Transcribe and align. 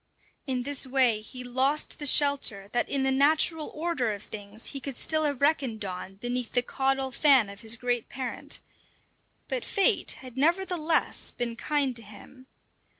In 0.47 0.63
this 0.63 0.87
way 0.87 1.21
he 1.21 1.43
lost 1.43 1.99
the 1.99 2.07
shelter 2.07 2.67
that 2.71 2.89
in 2.89 3.03
the 3.03 3.11
natural 3.11 3.67
order 3.69 4.11
of 4.13 4.23
things 4.23 4.69
he 4.71 4.79
could 4.79 4.97
still 4.97 5.25
have 5.25 5.41
reckoned 5.43 5.85
on 5.85 6.15
beneath 6.15 6.53
the 6.53 6.63
caudal 6.63 7.11
fan 7.11 7.49
of 7.51 7.61
his 7.61 7.77
great 7.77 8.09
parent; 8.09 8.61
but 9.47 9.63
fate 9.63 10.13
had 10.13 10.37
nevertheless 10.37 11.29
been 11.29 11.55
kind 11.55 11.95
to 11.97 12.01
him. 12.01 12.47